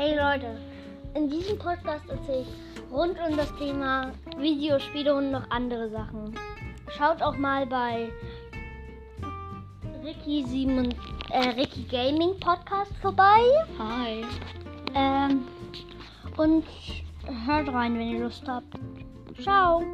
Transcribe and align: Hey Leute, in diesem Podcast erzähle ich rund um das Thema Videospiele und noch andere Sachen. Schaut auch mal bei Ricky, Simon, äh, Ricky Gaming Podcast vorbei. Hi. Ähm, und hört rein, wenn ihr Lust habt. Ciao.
Hey 0.00 0.16
Leute, 0.16 0.56
in 1.14 1.28
diesem 1.28 1.58
Podcast 1.58 2.08
erzähle 2.08 2.46
ich 2.46 2.90
rund 2.90 3.18
um 3.20 3.36
das 3.36 3.54
Thema 3.58 4.12
Videospiele 4.38 5.14
und 5.14 5.30
noch 5.30 5.44
andere 5.50 5.90
Sachen. 5.90 6.34
Schaut 6.96 7.20
auch 7.20 7.36
mal 7.36 7.66
bei 7.66 8.08
Ricky, 10.02 10.42
Simon, 10.46 10.94
äh, 11.28 11.50
Ricky 11.50 11.82
Gaming 11.82 12.40
Podcast 12.40 12.96
vorbei. 13.02 13.42
Hi. 13.78 14.24
Ähm, 14.94 15.44
und 16.38 16.64
hört 17.44 17.68
rein, 17.68 17.92
wenn 17.98 18.08
ihr 18.08 18.20
Lust 18.20 18.48
habt. 18.48 18.72
Ciao. 19.42 19.84